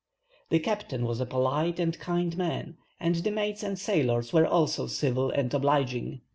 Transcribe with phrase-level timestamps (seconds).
[0.49, 4.87] The captain was a polite and kind man, and the mates and sailors were also
[4.87, 6.21] civil and obliging.